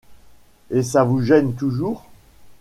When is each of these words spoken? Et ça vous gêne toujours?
Et 0.71 0.81
ça 0.81 1.03
vous 1.03 1.21
gêne 1.21 1.53
toujours? 1.53 2.07